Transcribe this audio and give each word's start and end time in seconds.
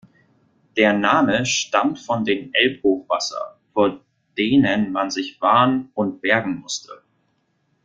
Der 0.77 0.93
Name 0.93 1.45
stammt 1.45 1.99
von 1.99 2.25
den 2.25 2.51
Elbhochwasser, 2.55 3.59
vor 3.71 3.99
denen 4.35 4.91
man 4.91 5.11
sich 5.11 5.39
„wahren“ 5.41 5.91
und 5.93 6.21
„bergen“ 6.21 6.59
musste. 6.59 7.03